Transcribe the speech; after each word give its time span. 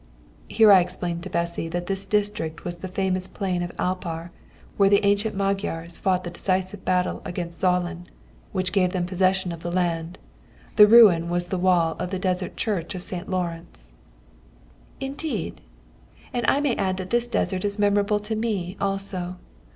Here 0.47 0.71
I 0.71 0.79
explained 0.79 1.21
to 1.21 1.29
Bessy 1.29 1.67
that 1.69 1.85
this 1.85 2.07
district 2.07 2.65
was 2.65 2.79
the 2.79 2.87
famous 2.87 3.27
plain 3.27 3.61
of 3.61 3.69
Alpar, 3.77 4.31
where 4.75 4.89
the 4.89 5.05
ancient 5.05 5.35
Magyars 5.35 5.99
fought 5.99 6.23
the 6.23 6.31
decisive 6.31 6.83
battle 6.83 7.21
against 7.23 7.61
Zalán, 7.61 8.07
which 8.51 8.71
gave 8.73 8.93
them 8.93 9.05
possession 9.05 9.51
of 9.51 9.61
the 9.61 9.69
land; 9.69 10.17
the 10.75 10.87
ruin 10.87 11.29
was 11.29 11.49
the 11.49 11.59
wall 11.59 11.95
of 11.99 12.09
the 12.09 12.17
desert 12.17 12.57
church 12.57 12.95
of 12.95 13.03
St. 13.03 13.29
Laurence. 13.29 13.91
"Indeed! 14.99 15.61
and 16.33 16.47
I 16.47 16.61
may 16.61 16.75
add 16.77 16.97
that 16.97 17.11
this 17.11 17.27
desert 17.27 17.63
is 17.63 17.77
memorable 17.77 18.19
to 18.21 18.35
me 18.35 18.77
also. 18.81 19.35